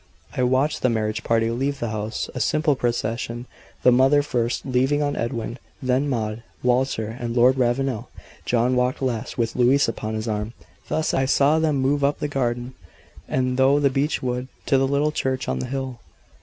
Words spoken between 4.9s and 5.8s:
on Edwin;